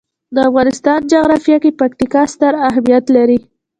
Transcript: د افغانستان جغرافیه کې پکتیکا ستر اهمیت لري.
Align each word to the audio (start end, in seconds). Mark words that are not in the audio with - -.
د 0.35 0.37
افغانستان 0.49 0.99
جغرافیه 1.11 1.57
کې 1.63 1.71
پکتیکا 1.79 2.21
ستر 2.33 2.53
اهمیت 2.69 3.05
لري. 3.15 3.37